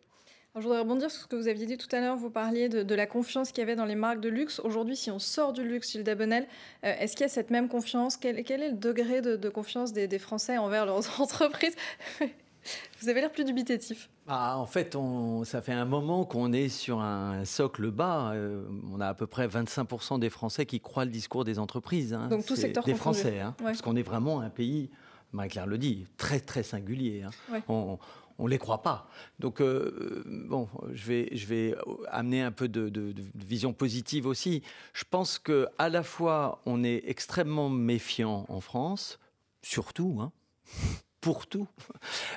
[0.55, 2.15] je voudrais rebondir sur ce que vous aviez dit tout à l'heure.
[2.15, 4.59] Vous parliez de, la confiance qu'il y avait dans les marques de luxe.
[4.59, 6.47] Aujourd'hui, si on sort du luxe, Gilles Dabonnel,
[6.83, 8.17] est-ce qu'il y a cette même confiance?
[8.17, 11.75] Quel, est le degré de, confiance des, des Français envers leurs entreprises?
[13.01, 14.09] Vous avez l'air plus dubitatif.
[14.25, 18.31] Bah, en fait, on, ça fait un moment qu'on est sur un socle bas.
[18.33, 22.13] Euh, on a à peu près 25% des Français qui croient le discours des entreprises.
[22.13, 22.27] Hein.
[22.27, 24.89] Donc tout secteur Des Français, hein, parce qu'on est vraiment un pays,
[25.31, 27.23] Marie-Claire le dit, très très singulier.
[27.23, 27.61] Hein.
[27.69, 27.97] On,
[28.39, 29.09] on les croit pas.
[29.39, 31.75] Donc, euh, bon, je vais, je vais
[32.09, 34.61] amener un peu de, de, vision positive aussi.
[34.93, 39.19] Je pense que à la fois, on est extrêmement méfiant en France,
[39.61, 40.31] surtout, hein,
[41.27, 41.67] pour tout.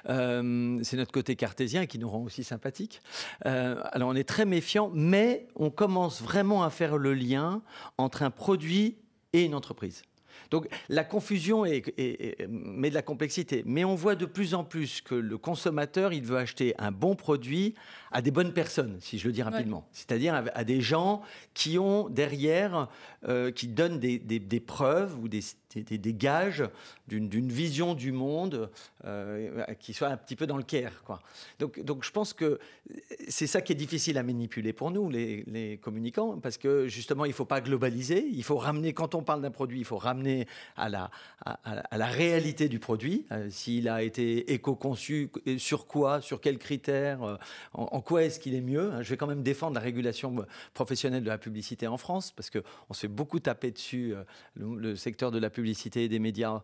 [0.09, 3.03] Euh, c'est notre côté cartésien qui nous rend aussi sympathiques.
[3.44, 7.62] Euh, alors on est très méfiant, mais on commence vraiment à faire le lien
[7.98, 8.96] entre un produit
[9.33, 10.03] et une entreprise.
[10.50, 15.14] Donc la confusion met de la complexité, mais on voit de plus en plus que
[15.14, 17.74] le consommateur, il veut acheter un bon produit
[18.11, 19.87] à des bonnes personnes, si je le dis rapidement.
[19.92, 21.20] C'est-à-dire à, des gens
[21.55, 22.88] qui ont derrière,
[23.29, 25.42] euh, qui donnent des, des preuves ou des,
[25.74, 26.64] des, gages
[27.06, 28.70] d'une vision du monde
[29.04, 31.02] euh, qui soit un petit peu dans le caire.
[31.04, 31.22] Quoi.
[31.59, 32.59] Donc, donc je pense que
[33.28, 37.28] c'est ça qui est difficile à manipuler pour nous, les, communicants, parce que justement, il
[37.28, 40.46] ne faut pas globaliser, il faut ramener, quand on parle d'un produit, il faut ramener
[40.76, 41.11] à la,
[41.44, 47.22] à, la réalité du produit, euh, s'il a été éco-conçu, sur quoi, sur quels critères,
[47.22, 47.37] euh,
[47.74, 48.92] en, quoi est-ce qu'il est mieux.
[49.02, 50.35] Je vais quand même défendre la régulation
[50.74, 54.14] professionnelle de la publicité en France, parce qu'on se fait beaucoup taper dessus,
[54.54, 56.62] le, le secteur de la publicité publicité et des médias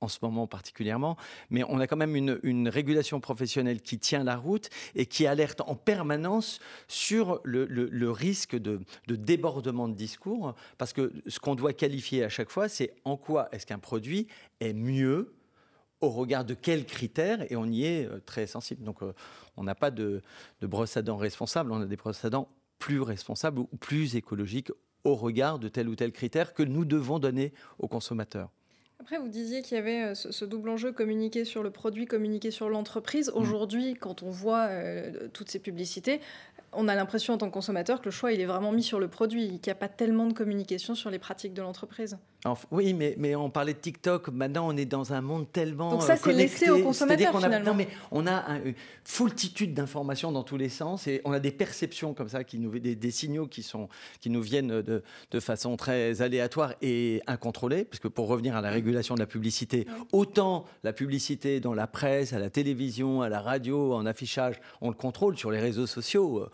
[0.00, 1.16] en ce moment particulièrement,
[1.50, 5.60] mais on a quand même une, régulation professionnelle qui tient la route et qui alerte
[5.62, 12.24] en permanence sur le, risque de, débordement de discours, parce que ce qu'on doit qualifier
[12.24, 14.28] à chaque fois, c'est en quoi est-ce qu'un produit
[14.60, 15.34] est mieux
[16.00, 18.84] au regard de quels critères, et on y est euh, très sensible.
[18.84, 19.12] Donc euh,
[19.56, 20.22] on n'a pas de,
[20.60, 24.14] de brosse à dents responsable, on a des brosses à dents plus responsables ou plus
[24.14, 24.70] écologiques
[25.08, 28.50] au regard de tel ou tel critère que nous devons donner aux consommateurs.
[29.00, 32.50] Après, vous disiez qu'il y avait euh, ce, double enjeu, communiquer sur le produit, communiquer
[32.50, 33.30] sur l'entreprise.
[33.30, 33.38] Mmh.
[33.38, 36.20] Aujourd'hui, quand on voit euh, toutes ces publicités,
[36.72, 39.00] on a l'impression en tant que consommateur que le choix, il est vraiment mis sur
[39.00, 42.18] le produit, qu'il n'y a pas tellement de communication sur les pratiques de l'entreprise.
[42.70, 44.28] Oui, mais, mais on parlait de TikTok.
[44.28, 45.90] Maintenant, on est dans un monde tellement.
[45.90, 47.72] Donc, ça, c'est laissé aux consommateurs, finalement.
[47.72, 48.74] Non, mais on a une
[49.04, 52.78] foultitude d'informations dans tous les sens et on a des perceptions comme ça, qui nous,
[52.78, 53.88] des, des signaux qui, sont,
[54.20, 57.84] qui nous viennent de, de façon très aléatoire et incontrôlée.
[57.84, 61.86] Parce que pour revenir à la régulation de la publicité, autant la publicité dans la
[61.86, 65.86] presse, à la télévision, à la radio, en affichage, on le contrôle sur les réseaux
[65.86, 66.48] sociaux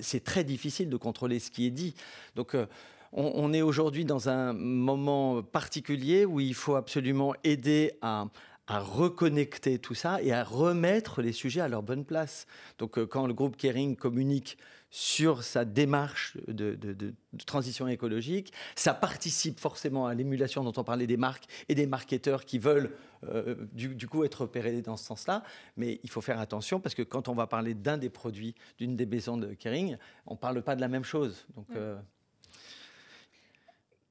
[0.00, 1.94] c'est très difficile de contrôler ce qui est dit.
[2.34, 2.66] Donc, euh,
[3.12, 8.26] on, est aujourd'hui dans un moment particulier où il faut absolument aider à,
[8.68, 12.46] reconnecter tout ça et à remettre les sujets à leur bonne place.
[12.78, 14.58] Donc, euh, quand le groupe Kering communique
[14.90, 17.14] sur sa démarche de,
[17.44, 18.52] transition écologique.
[18.74, 22.92] Ça participe forcément à l'émulation dont on parlait des marques et des marketeurs qui veulent
[23.28, 25.42] euh, du, coup être opérés dans ce sens-là.
[25.76, 28.96] Mais il faut faire attention parce que quand on va parler d'un des produits d'une
[28.96, 31.46] des maisons de Kering, on ne parle pas de la même chose.
[31.54, 31.96] Donc, euh,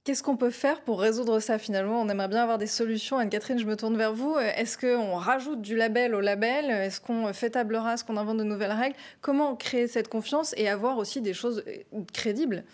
[0.06, 2.00] Qu'est-ce qu'on peut faire pour résoudre ça finalement?
[2.00, 3.18] On aimerait bien avoir des solutions.
[3.18, 4.38] Anne-Catherine, je me tourne vers vous.
[4.38, 6.70] Est-ce qu'on rajoute du label au label?
[6.70, 8.96] Est-ce qu'on fait table rase, qu'on invente de nouvelles règles?
[9.22, 12.66] Comment créer cette confiance et avoir aussi des choses euh, crédibles?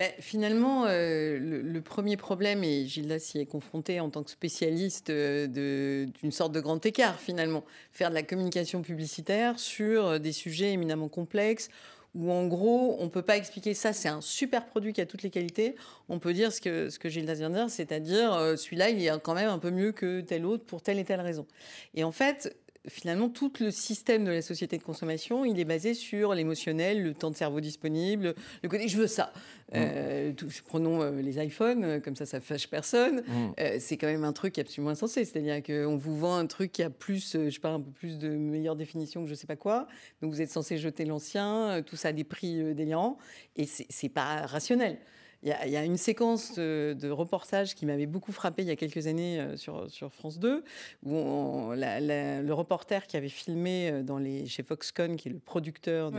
[0.00, 5.10] Ben, finalement, euh, le, premier problème, et Gilda s'y est confronté en tant que spécialiste
[5.10, 10.72] euh, d'une sorte de grand écart, finalement, faire de la communication publicitaire sur des sujets
[10.72, 11.68] éminemment complexes,
[12.14, 15.06] où en gros, on ne peut pas expliquer ça, c'est un super produit qui a
[15.06, 15.74] toutes les qualités.
[16.08, 19.10] On peut dire ce que, ce que vient de dire, c'est-à-dire euh, celui-là, il est
[19.22, 21.46] quand même un peu mieux que tel autre pour telle et telle raison.
[21.94, 22.56] Et en fait,
[22.88, 27.14] finalement, tout le système de la société de consommation, il est basé sur l'émotionnel, le
[27.14, 29.32] temps de cerveau disponible, le côté je veux ça.
[29.72, 29.76] Mmh.
[29.76, 30.32] Euh,
[30.66, 33.22] prenons euh, les iPhones, euh, comme ça, ça fâche personne.
[33.26, 33.78] Mmh.
[33.78, 35.24] c'est quand même un truc absolument insensé.
[35.24, 38.28] C'est-à-dire qu'on vous vend un truc qui a plus, je pas, un peu plus de
[38.28, 39.86] meilleure définition que je sais pas quoi.
[40.20, 43.18] Donc vous êtes censé jeter l'ancien, tout ça a des prix délirants.
[43.56, 44.98] Et c'est pas rationnel.
[45.44, 49.08] Il y, a une séquence de, reportage qui m'avait beaucoup frappé il y a quelques
[49.08, 50.64] années euh, sur, sur France 2,
[51.04, 56.12] où le reporter qui avait filmé euh, dans les, chez Foxconn, qui est le producteur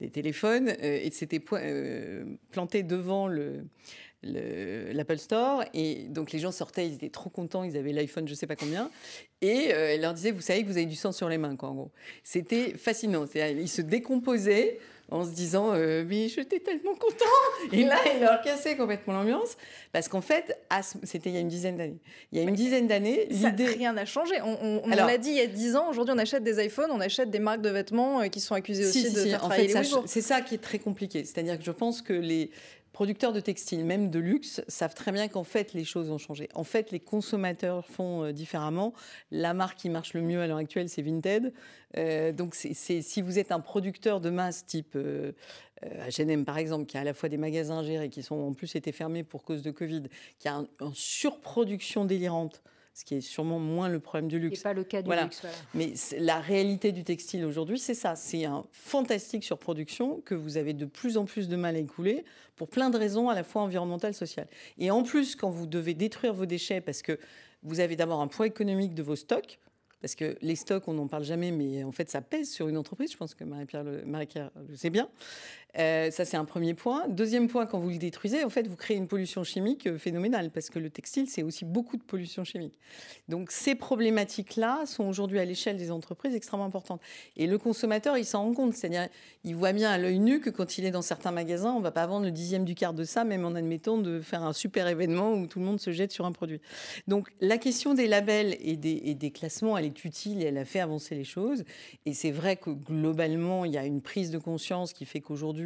[0.00, 3.64] des téléphones, euh, et s'était planté devant le,
[4.24, 5.62] l'Apple Store.
[5.72, 8.56] Et donc les gens sortaient, ils étaient trop contents, ils avaient l'iPhone, je sais pas
[8.56, 8.90] combien.
[9.40, 11.68] Et elle leur disait, vous savez que vous avez du sang sur les mains, quoi,
[11.68, 11.92] en gros.
[12.24, 13.24] C'était fascinant.
[13.36, 18.40] Ils se décomposaient en se disant euh, mais j'étais tellement content et là il leur
[18.40, 19.56] cassait complètement l'ambiance.
[19.92, 20.58] Parce qu'en fait
[21.02, 22.00] c'était il y a une dizaine d'années.
[22.32, 24.34] Il y a une dizaine d'années l'idée rien n'a changé.
[24.42, 27.00] On, on, l'a dit il y a dix ans aujourd'hui on achète des iPhones on
[27.00, 29.68] achète des marques de vêtements euh, qui sont accusées aussi de faire en fait,
[30.06, 31.24] c'est ça qui est très compliqué.
[31.24, 32.50] C'est-à-dire que je pense que les
[32.94, 36.48] producteurs de textiles, même de luxe, savent très bien qu'en fait, les choses ont changé.
[36.54, 38.94] En fait, les consommateurs font euh, différemment.
[39.32, 41.52] La marque qui marche le mieux à l'heure actuelle, c'est Vinted.
[41.98, 45.32] Euh, donc, si vous êtes un producteur de masse type euh,
[46.08, 48.76] H&M, par exemple, qui a à la fois des magasins gérés qui sont en plus
[48.76, 50.04] été fermés pour cause de Covid,
[50.38, 52.62] qui a une surproduction délirante
[52.94, 54.58] ce qui est sûrement moins le problème du luxe.
[54.58, 55.42] Ce pas le cas du luxe.
[55.74, 58.14] Mais la réalité du textile aujourd'hui, c'est ça.
[58.14, 62.24] C'est un fantastique surproduction que vous avez de plus en plus de mal à écouler
[62.54, 64.46] pour plein de raisons, à la fois environnementales, sociales.
[64.78, 67.18] Et en plus, quand vous devez détruire vos déchets parce que
[67.64, 69.58] vous avez d'abord un poids économique de vos stocks,
[70.00, 72.76] parce que les stocks, on n'en parle jamais, mais en fait, ça pèse sur une
[72.76, 73.10] entreprise.
[73.10, 74.28] Je pense que Marie-Pierre le, Marie
[74.68, 75.08] le sait bien.
[75.78, 77.08] Euh, ça, c'est un premier point.
[77.08, 80.50] Deuxième point, quand vous le détruisez, en fait, vous créez une pollution chimique euh, phénoménale,
[80.50, 82.78] parce que le textile, c'est aussi beaucoup de pollution chimique.
[83.28, 87.00] Donc, ces problématiques-là sont aujourd'hui à l'échelle des entreprises extrêmement importantes.
[87.36, 88.74] Et le consommateur, il s'en rend compte.
[88.74, 89.08] C'est-à-dire,
[89.42, 91.82] il voit bien à l'œil nu que quand il est dans certains magasins, on ne
[91.82, 94.52] va pas vendre le dixième du quart de ça, même en admettant de faire un
[94.52, 96.60] super événement où tout le monde se jette sur un produit.
[97.08, 100.58] Donc, la question des labels et des, et des classements, elle est utile et elle
[100.58, 101.64] a fait avancer les choses.
[102.06, 105.63] Et c'est vrai que globalement, il y a une prise de conscience qui fait qu'aujourd'hui,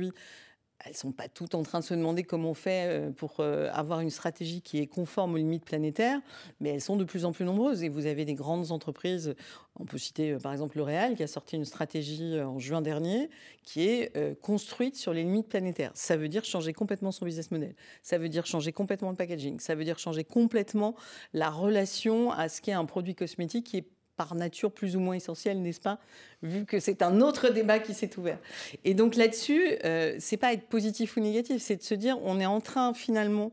[0.84, 3.68] elles sont pas toutes en train de se demander comment on fait euh, pour euh,
[3.72, 6.20] avoir une stratégie qui est conforme aux limites planétaires,
[6.60, 7.82] mais elles sont de plus en plus nombreuses.
[7.82, 9.34] Et vous avez des grandes entreprises,
[9.80, 13.28] on peut citer euh, par exemple L'Oréal, qui a sorti une stratégie en juin dernier,
[13.64, 15.90] qui est construite sur les limites planétaires.
[15.94, 17.74] Ça veut dire changer complètement son business model.
[18.02, 19.58] Ça veut dire changer complètement le packaging.
[19.60, 20.94] Ça veut dire changer complètement
[21.32, 25.14] la relation à ce qu'est un produit cosmétique qui est par nature plus ou moins
[25.14, 25.98] essentiel, n'est-ce pas
[26.42, 28.38] Vu que c'est un autre débat qui s'est ouvert.
[28.84, 32.40] Et donc là-dessus, euh, c'est pas être positif ou négatif, c'est de se dire on
[32.40, 33.52] est en train finalement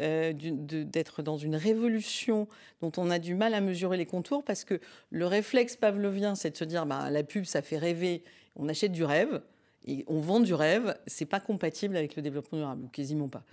[0.00, 2.48] euh, d'être dans une révolution
[2.80, 6.50] dont on a du mal à mesurer les contours parce que le réflexe pavlovien, c'est
[6.50, 8.24] de se dire bah, la pub, ça fait rêver,
[8.56, 9.42] on achète du rêve
[9.86, 13.44] et on vend du rêve, c'est pas compatible avec le développement durable, ou quasiment pas.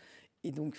[0.45, 0.76] Et donc,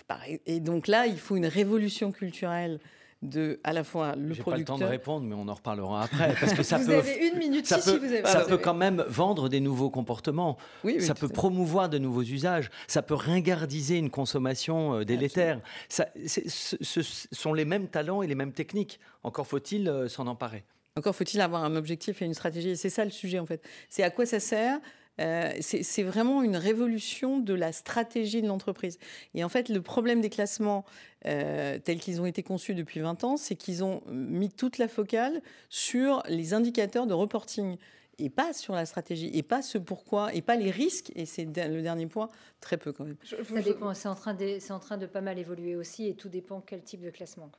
[0.47, 2.81] et donc là, il faut une révolution culturelle
[3.25, 4.45] de à la fois le producteur.
[4.45, 6.95] pas le temps de répondre, mais on en reparlera après parce que ça vous peut.
[6.95, 7.67] avez une minute.
[7.67, 10.57] Ça si, peut, vous avez, ça peut quand même vendre des nouveaux comportements.
[10.85, 12.71] Oui, ça peut promouvoir de nouveaux usages.
[12.87, 15.61] Ça peut ringardiser une consommation euh, délétère.
[15.89, 19.01] Ça, ce sont les mêmes talents et les mêmes techniques.
[19.23, 20.65] Encore faut-il euh, s'en emparer.
[20.97, 22.71] Encore faut-il avoir un objectif et une stratégie.
[22.71, 23.63] Et c'est ça le sujet en fait.
[23.89, 24.79] C'est à quoi ça sert
[25.21, 28.99] euh, c'est vraiment une révolution de la stratégie de l'entreprise.
[29.35, 30.85] Et en fait, le problème des classements
[31.27, 34.89] euh, tels qu'ils ont été conçus depuis 20 ans, c'est qu'ils ont mis toute la
[34.89, 37.77] focale sur les indicateurs de reporting
[38.19, 41.45] et pas sur la stratégie, et pas ce pourquoi, et pas les risques, et c'est
[41.45, 42.29] le dernier point,
[42.61, 43.17] très peu quand même.
[43.25, 46.29] Ça dépend, c'est en, train de, en train de pas mal évoluer aussi, et tout
[46.29, 47.51] dépend quel type de classement.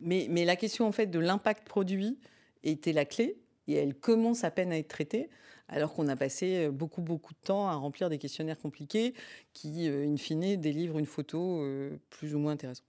[0.00, 2.16] mais, mais la question en fait de l'impact produit
[2.62, 5.28] était la clé, et elle commence à peine à être traitée
[5.68, 9.14] alors qu'on a passé euh, beaucoup, beaucoup de temps à remplir des questionnaires compliqués
[9.52, 12.86] qui, euh, in fine, délivrent une photo euh, plus ou moins intéressante.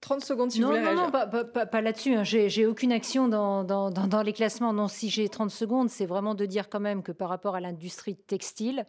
[0.00, 2.14] 30 secondes si non, vous voulez Non, non, pas, là-dessus.
[2.14, 2.22] Hein.
[2.22, 4.72] J'ai aucune action dans, dans, les classements.
[4.72, 7.60] Non, si j'ai 30 secondes, c'est vraiment de dire quand même que par rapport à
[7.60, 8.86] l'industrie textile,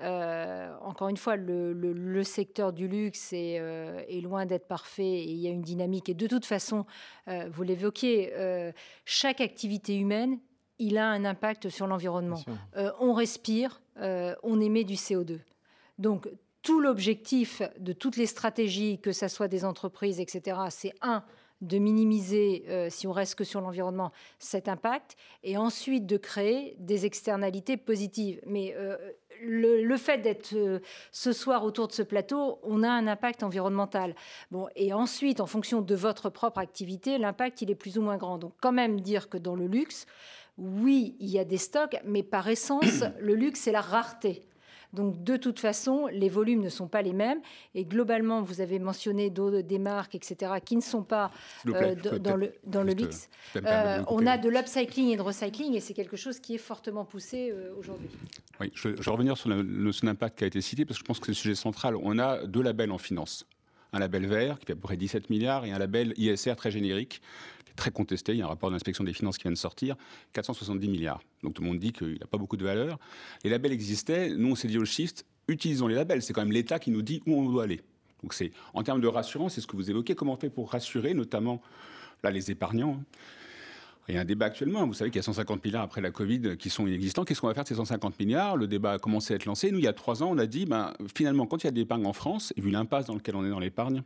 [0.00, 5.46] encore une fois, le, secteur du luxe est, est loin d'être parfait et il y
[5.46, 6.10] a une dynamique.
[6.10, 6.84] Et de toute façon,
[7.26, 8.30] vous l'évoquiez,
[9.06, 10.40] chaque activité humaine
[10.80, 12.42] il a un impact sur l'environnement.
[12.76, 15.38] Euh, on respire, euh, on émet du CO2.
[15.98, 16.28] Donc,
[16.62, 21.22] tout l'objectif de toutes les stratégies, que ce soit des entreprises, etc., c'est un,
[21.60, 26.76] de minimiser, euh, si on reste que sur l'environnement, cet impact, et ensuite de créer
[26.78, 28.40] des externalités positives.
[28.46, 28.74] Mais
[29.42, 30.80] le, fait d'être
[31.12, 34.14] ce soir autour de ce plateau, on a un impact environnemental.
[34.50, 38.16] Bon, et ensuite, en fonction de votre propre activité, l'impact, il est plus ou moins
[38.16, 38.38] grand.
[38.38, 40.06] Donc, quand même dire que dans le luxe,
[40.58, 44.44] oui, il y a des stocks, mais par essence, le luxe, c'est la rareté.
[44.92, 47.40] Donc, de toute façon, les volumes ne sont pas les mêmes.
[47.74, 51.30] Et globalement, vous avez mentionné des marques, etc., qui ne sont pas
[51.68, 53.28] euh, dans, le, dans le luxe.
[53.56, 57.04] Euh, on a de l'upcycling et de recycling, et c'est quelque chose qui est fortement
[57.04, 58.08] poussé euh, aujourd'hui.
[58.60, 61.06] Oui, je, vais revenir sur le, notion d'impact qui a été cité, parce que je
[61.06, 61.94] pense que c'est le sujet central.
[61.96, 63.46] On a deux labels en finance.
[63.92, 66.70] Un label vert, qui fait à peu près 17 milliards, et un label ISR très
[66.70, 67.22] générique,
[67.76, 68.32] très contesté.
[68.32, 69.96] Il y a un rapport de l'inspection des finances qui vient de sortir,
[70.32, 71.22] 470 milliards.
[71.42, 72.98] Donc tout le monde dit qu'il n'a pas beaucoup de valeur.
[73.44, 74.30] Les labels existaient.
[74.30, 76.22] Nous, on s'est dit au Shift, utilisons les labels.
[76.22, 77.80] C'est quand même l'État qui nous dit où on doit aller.
[78.22, 80.14] Donc c'est en termes de rassurance, c'est ce que vous évoquez.
[80.14, 81.62] Comment on fait pour rassurer, notamment
[82.22, 83.02] là les épargnants
[84.10, 84.86] il y a un débat actuellement.
[84.86, 87.24] Vous savez qu'il y a 150 milliards après la Covid qui sont inexistants.
[87.24, 88.56] Qu'est-ce qu'on va faire de ces 150 milliards?
[88.56, 89.70] Le débat a commencé à être lancé.
[89.70, 91.70] Nous, il y a trois ans, on a dit, ben, finalement, quand il y a
[91.70, 94.02] de l'épargne en France, vu l'impasse dans laquelle on est dans l'épargne,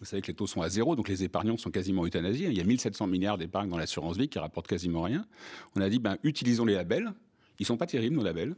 [0.00, 2.48] vous savez que les taux sont à zéro, donc les épargnants sont quasiment euthanasiés.
[2.48, 5.26] Il y a 1700 milliards d'épargne dans l'assurance vie qui rapportent quasiment rien.
[5.76, 7.12] On a dit, ben, utilisons les labels.
[7.58, 8.54] Ils sont pas terribles, nos labels.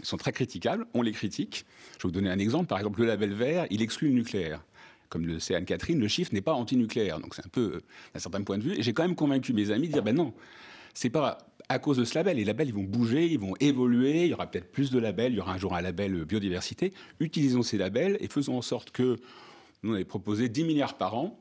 [0.00, 0.86] Ils sont très critiquables.
[0.92, 1.64] On les critique.
[1.92, 2.66] Je vais vous donner un exemple.
[2.66, 4.64] Par exemple, le label vert, il exclut le nucléaire.
[5.08, 7.20] Comme le sait Anne-Catherine, le chiffre n'est pas anti-nucléaire.
[7.20, 8.76] Donc c'est un peu, d'un certain point de vue.
[8.76, 10.34] Et j'ai quand même convaincu mes amis de dire, ben non,
[10.94, 12.38] c'est pas à cause de ce label.
[12.38, 14.24] Les labels, ils vont bouger, ils vont évoluer.
[14.24, 15.32] Il y aura peut-être plus de labels.
[15.32, 16.92] Il y aura un jour un label biodiversité.
[17.20, 19.18] Utilisons ces labels et faisons en sorte que
[19.82, 21.38] nous, on proposé 10 milliards par an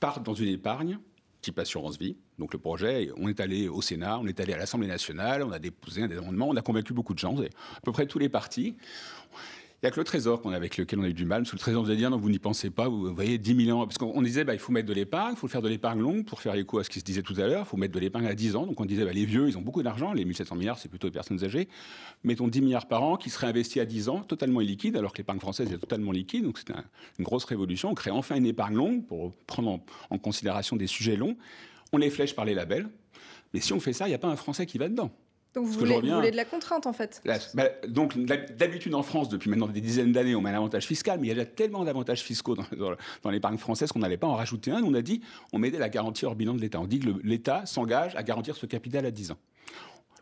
[0.00, 0.98] partent dans une épargne
[1.40, 2.16] type assurance vie.
[2.38, 5.52] Donc le projet, on est allé au Sénat, on est allé à l'Assemblée nationale, on
[5.52, 8.28] a déposé un amendements, on a convaincu beaucoup de gens, à peu près tous les
[8.28, 8.76] partis.
[9.82, 11.40] Il n'y a que le Trésor qu'on avec lequel on a eu du mal.
[11.40, 13.54] Parce que le Trésor nous a dit non, vous n'y pensez pas, vous voyez 10
[13.54, 13.86] millions.
[13.86, 16.26] Parce qu'on disait bah, il faut mettre de l'épargne, il faut faire de l'épargne longue
[16.26, 17.64] pour faire écho à ce qui se disait tout à l'heure.
[17.66, 18.66] Il faut mettre de l'épargne à 10 ans.
[18.66, 20.12] Donc on disait bah, les vieux, ils ont beaucoup d'argent.
[20.12, 21.66] Les 1700 milliards, c'est plutôt les personnes âgées.
[22.24, 25.18] Mettons 10 milliards par an qui seraient investis à 10 ans, totalement illiquide, alors que
[25.18, 26.44] l'épargne française est totalement liquide.
[26.44, 26.74] Donc c'est
[27.18, 27.90] une grosse révolution.
[27.90, 31.38] On crée enfin une épargne longue pour prendre en, en considération des sujets longs.
[31.94, 32.90] On les flèche par les labels.
[33.54, 35.10] Mais si on fait ça, il n'y a pas un Français qui va dedans.
[35.54, 39.66] Donc vous voulez, de la contrainte en fait bah, Donc d'habitude en France, depuis maintenant
[39.66, 42.22] des dizaines d'années, on met un avantage fiscal, mais il y a déjà tellement d'avantages
[42.22, 44.82] fiscaux dans, l'épargne française qu'on n'allait pas en rajouter un.
[44.82, 46.80] On a dit, on mettait la garantie hors bilan de l'État.
[46.80, 49.38] On dit que l'État s'engage à garantir ce capital à 10 ans.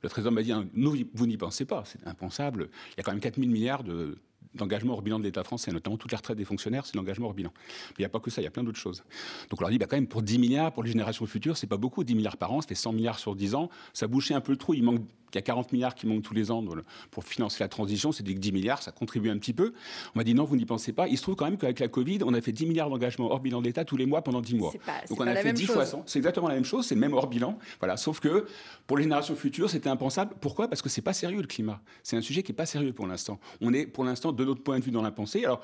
[0.02, 2.70] Le Trésor m'a dit, hein, nous, vous n'y pensez pas, c'est impensable.
[2.92, 4.16] Il y a quand même 4 000 milliards de,
[4.54, 7.34] d'engagement hors bilan de l'État français, notamment toutes les retraites des fonctionnaires, c'est l'engagement hors
[7.34, 7.50] bilan.
[7.54, 9.04] Mais il n'y a pas que ça, il y a plein d'autres choses.
[9.50, 11.66] Donc on leur dit, bah, quand même, pour 10 milliards, pour les générations futures, c'est
[11.66, 14.34] pas beaucoup, 10 milliards par an, ça fait 100 milliards sur 10 ans, ça bouchait
[14.34, 16.50] un peu le trou, il manque il y a 40 milliards qui manquent tous les
[16.50, 16.64] ans
[17.10, 19.72] pour financer la transition, c'est que 10 milliards, ça contribue un petit peu.
[20.14, 21.08] On m'a dit non, vous n'y pensez pas.
[21.08, 23.40] Il se trouve quand même qu'avec la Covid, on a fait 10 milliards d'engagement hors
[23.40, 24.72] bilan de l'État tous les mois pendant 10 mois.
[25.08, 27.26] Donc on a fait 10 fois C'est exactement la même chose, c'est le même hors
[27.26, 27.58] bilan.
[27.80, 28.46] Voilà, sauf que
[28.86, 30.34] pour les générations futures, c'était impensable.
[30.40, 30.68] Pourquoi?
[30.68, 31.80] Parce que c'est pas sérieux le climat.
[32.02, 33.38] C'est un sujet qui est pas sérieux pour l'instant.
[33.60, 35.44] On est pour l'instant de notre point de vue dans la pensée.
[35.44, 35.62] Alors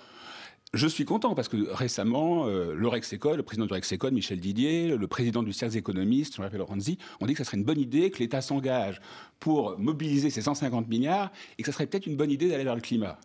[0.74, 5.06] je suis content parce que récemment, euh, le le président du Rexecol, Michel Didier, le
[5.06, 8.18] président du cercle économiste, Jean-Pierre Lorenzi, ont dit que ce serait une bonne idée que
[8.18, 9.00] l'État s'engage
[9.38, 12.74] pour mobiliser ces 150 milliards et que ce serait peut-être une bonne idée d'aller vers
[12.74, 13.18] le climat.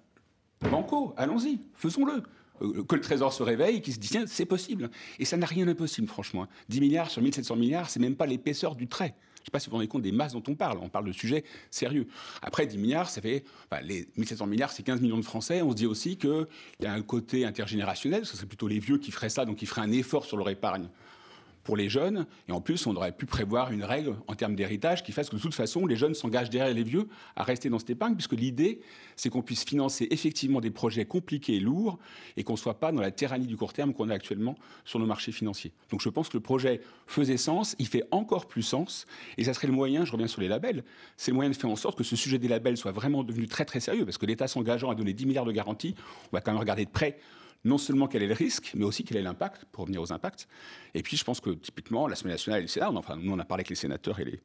[0.61, 2.23] Banco, allons-y, faisons-le
[2.61, 4.89] euh, que le Trésor se réveille qu'il se dit tiens, c'est possible.
[5.17, 6.47] Et ça n'a rien d'impossible, franchement.
[6.69, 9.15] 10 milliards sur 1700 milliards, c'est même pas l'épaisseur du trait.
[9.49, 10.79] Pas si vous vous rendez compte des masses dont on parle.
[10.81, 12.07] On parle de sujets sérieux.
[12.41, 13.43] Après, 10 milliards, ça fait.
[13.83, 15.61] les 1700 milliards, c'est 15 millions de Français.
[15.61, 16.47] On se dit aussi qu'il
[16.81, 18.25] y a un côté intergénérationnel.
[18.25, 20.49] Ce serait plutôt les vieux qui feraient ça, donc qui feraient un effort sur leur
[20.49, 20.87] épargne
[21.69, 22.25] pour les jeunes.
[22.47, 25.35] Et en plus, on aurait pu prévoir une règle en termes d'héritage qui fasse que
[25.35, 28.33] de toute façon, les jeunes s'engagent derrière les vieux à rester dans cette épargne, puisque
[28.33, 28.81] l'idée,
[29.15, 31.99] c'est qu'on puisse financer effectivement des projets compliqués et lourds
[32.37, 34.97] et qu'on ne soit pas dans la tyrannie du court terme qu'on a actuellement sur
[34.97, 35.71] nos marchés financiers.
[35.91, 39.05] Donc je pense que le projet faisait sens, il fait encore plus sens,
[39.37, 40.83] et ça serait le moyen, je reviens sur les labels,
[41.17, 43.45] c'est le moyen de faire en sorte que ce sujet des labels soit vraiment devenu
[43.45, 45.93] très très sérieux, parce que l'État s'engageant à donner 10 milliards de garanties,
[46.33, 47.19] on va quand même regarder de près
[47.63, 50.47] non seulement quel est le risque, mais aussi quel est l'impact, pour revenir aux impacts.
[50.93, 53.45] Et puis, je pense que typiquement, l'Assemblée nationale et le Sénat, enfin, nous, on a
[53.45, 54.41] parlé avec les sénateurs et les,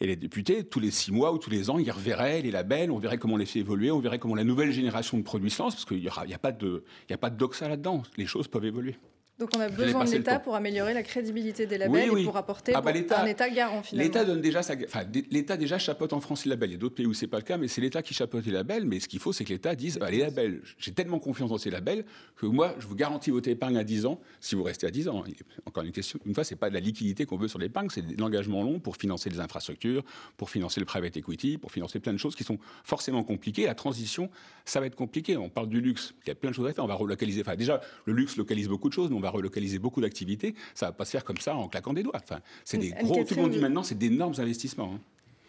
[0.00, 2.90] et les députés, tous les six mois ou tous les ans, ils reverraient les labels,
[2.90, 5.50] on verrait comment on les fait évoluer, on verrait comment la nouvelle génération de produits
[5.50, 8.02] se lance, parce qu'il n'y a, a, pas de, de doxa là-dedans.
[8.16, 8.96] Les choses peuvent évoluer.
[9.40, 12.72] Donc on a besoin de l'État pour améliorer la crédibilité des labels et pour apporter
[12.74, 14.06] ah bah, un État garant finalement.
[14.06, 16.70] L'État donne déjà sa, enfin, l'État déjà chapeaute en France les labels.
[16.70, 18.44] Il y a d'autres pays où c'est pas le cas, mais c'est l'État qui chapeaute
[18.44, 18.84] les labels.
[18.84, 20.60] Mais ce qu'il faut, c'est que l'État dise bah, les labels.
[20.78, 22.04] J'ai tellement confiance dans ces labels
[22.36, 25.08] que moi, je vous garantis votre épargne à 10 ans si vous restez à 10
[25.08, 25.24] ans.
[25.64, 26.18] Encore une question.
[26.26, 28.78] Une fois, c'est pas de la liquidité qu'on veut sur l'épargne, c'est de l'engagement long
[28.78, 30.04] pour financer les infrastructures,
[30.36, 33.64] pour financer le private equity, pour financer plein de choses qui sont forcément compliquées.
[33.64, 34.28] La transition,
[34.66, 35.38] ça va être compliqué.
[35.38, 36.12] On parle du luxe.
[36.26, 36.84] Il y a plein de choses à faire.
[36.84, 37.40] On va relocaliser.
[37.40, 40.86] Enfin, déjà, le luxe localise beaucoup de choses, mais on va relocaliser beaucoup activité, ça
[40.86, 42.20] va pas se faire comme ça en claquant des doigts.
[42.22, 44.94] Enfin, c'est des gros, tout le monde dit maintenant, c'est d'énormes investissements.
[44.94, 45.00] Hein.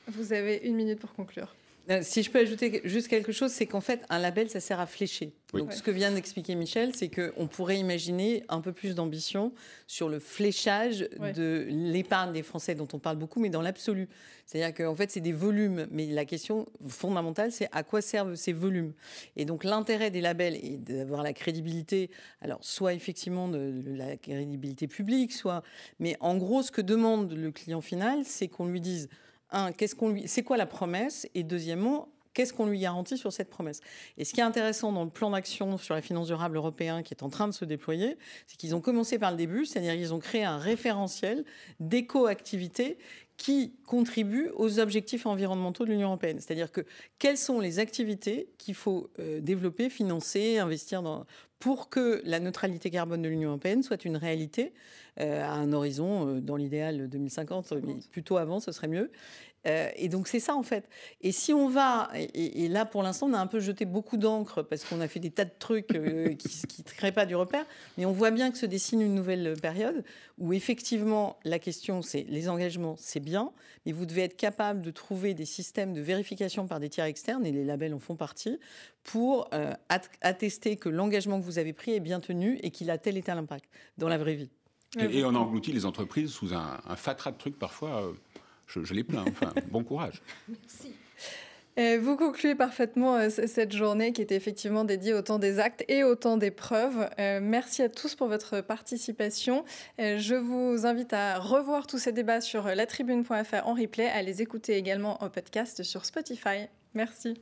[0.08, 1.56] Vous avez une minute pour conclure.
[1.90, 4.80] Euh, si je peux ajouter juste quelque chose, c'est qu'en fait, un label, ça sert
[4.80, 5.34] à flécher.
[5.54, 9.52] Donc, ce que vient d'expliquer Michel, c'est qu'on pourrait imaginer un peu plus d'ambition
[9.88, 14.08] sur le fléchage de l'épargne des Français, dont on parle beaucoup, mais dans l'absolu.
[14.46, 15.88] C'est-à-dire qu'en fait, c'est des volumes.
[15.92, 18.94] Mais la question fondamentale, c'est à quoi servent ces volumes
[19.36, 24.88] Et donc, l'intérêt des labels est d'avoir la crédibilité, alors, soit effectivement de la crédibilité
[24.88, 25.64] publique, soit.
[26.00, 29.10] Mais en gros, ce que demande le client final, c'est qu'on lui dise
[29.52, 31.28] un, qu'est-ce qu'on lui, c'est quoi la promesse?
[31.36, 33.82] Et deuxièmement, qu'est-ce qu'on lui garantit sur cette promesse?
[34.18, 37.14] Et ce qui est intéressant dans le plan d'action sur la finance durable européen qui
[37.14, 40.14] est en train de se déployer, c'est qu'ils ont commencé par le début, c'est-à-dire qu'ils
[40.14, 41.46] ont créé un référentiel
[41.80, 42.98] d'éco-activité
[43.38, 46.40] qui contribue aux objectifs environnementaux de l'Union européenne.
[46.40, 46.82] C'est-à-dire que
[47.18, 51.26] quelles sont les activités qu'il faut euh, développer, financer, investir dans,
[51.62, 54.74] pour que la neutralité carbone de l'Union européenne soit une réalité
[55.20, 59.12] euh, à un horizon, euh, dans l'idéal 2050, mais plutôt avant, ce serait mieux.
[59.68, 60.90] Euh, et donc c'est ça en fait.
[61.22, 64.64] Et si on va, et, là pour l'instant on a un peu jeté beaucoup d'encre
[64.64, 67.66] parce qu'on a fait des tas de trucs qui ne créent pas du repère,
[67.98, 70.04] mais on voit bien que se dessine une nouvelle période
[70.40, 73.52] où effectivement la question c'est les engagements c'est bien,
[73.86, 77.46] mais vous devez être capable de trouver des systèmes de vérification par des tiers externes
[77.46, 78.60] et les labels en font partie
[79.04, 79.50] pour
[80.22, 83.24] attester que l'engagement que vous avez pris est bien tenu et qu'il a tel et
[83.24, 83.66] tel impact
[83.98, 84.50] dans la vraie vie.
[85.00, 88.14] Et, on engloutit les entreprises sous un, fatras de trucs parfois.
[88.78, 89.26] Euh, je, les plains.
[89.28, 90.22] Enfin, bon courage.
[90.48, 90.94] Merci.
[91.80, 95.86] Euh, vous concluez parfaitement euh, cette journée qui était effectivement dédiée au temps des actes
[95.88, 97.10] et au temps des preuves.
[97.18, 99.64] merci à tous pour votre participation.
[99.98, 104.76] je vous invite à revoir tous ces débats sur latribune.fr en replay, à les écouter
[104.76, 106.68] également en podcast sur Spotify.
[106.94, 107.42] Merci.